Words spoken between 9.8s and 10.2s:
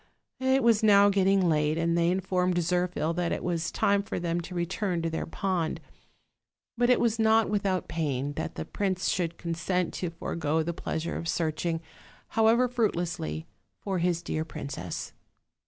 to